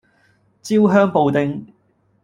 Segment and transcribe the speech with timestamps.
[0.63, 1.71] 焦香布丁